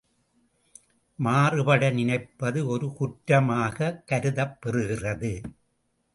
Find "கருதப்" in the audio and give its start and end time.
4.07-4.57